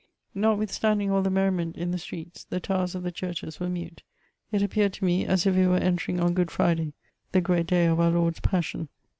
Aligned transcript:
Notwithstanding 0.33 1.11
all 1.11 1.21
the 1.21 1.29
^ 1.29 1.31
merriment 1.31 1.77
in 1.77 1.91
the 1.91 1.99
streets, 1.99 2.43
the 2.45 2.59
towers 2.59 2.95
of 2.95 3.03
the 3.03 3.11
churches 3.11 3.59
were 3.59 3.69
mute; 3.69 4.01
it 4.51 4.63
appeared 4.63 4.93
to 4.93 5.05
me 5.05 5.27
as 5.27 5.45
if 5.45 5.55
we 5.55 5.67
were 5.67 5.75
entering 5.77 6.19
on 6.19 6.33
Good 6.33 6.49
Fri 6.49 6.73
day, 6.73 6.93
the 7.33 7.39
great 7.41 7.67
day 7.67 7.85
of 7.85 7.99
our 7.99 8.09
Lord's 8.09 8.39
passion. 8.39 8.89